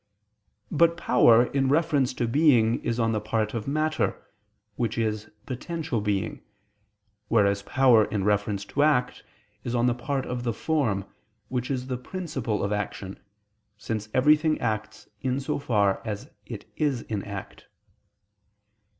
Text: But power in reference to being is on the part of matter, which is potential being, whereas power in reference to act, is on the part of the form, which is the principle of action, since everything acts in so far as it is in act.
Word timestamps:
But 0.71 0.97
power 0.97 1.45
in 1.45 1.69
reference 1.69 2.11
to 2.15 2.27
being 2.27 2.83
is 2.83 2.99
on 2.99 3.11
the 3.11 3.21
part 3.21 3.53
of 3.53 3.67
matter, 3.67 4.19
which 4.75 4.97
is 4.97 5.29
potential 5.45 6.01
being, 6.01 6.41
whereas 7.27 7.61
power 7.61 8.05
in 8.05 8.23
reference 8.23 8.65
to 8.65 8.81
act, 8.81 9.23
is 9.63 9.75
on 9.75 9.85
the 9.85 9.93
part 9.93 10.25
of 10.25 10.41
the 10.41 10.53
form, 10.53 11.05
which 11.49 11.69
is 11.69 11.85
the 11.85 11.97
principle 11.97 12.63
of 12.63 12.71
action, 12.73 13.19
since 13.77 14.09
everything 14.11 14.59
acts 14.59 15.07
in 15.21 15.39
so 15.39 15.59
far 15.59 16.01
as 16.03 16.31
it 16.47 16.65
is 16.77 17.03
in 17.03 17.21
act. 17.23 17.67